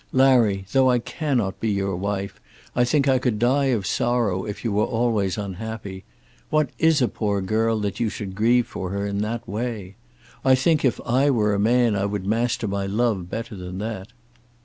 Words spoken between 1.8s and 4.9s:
wife I think I could die of sorrow if you were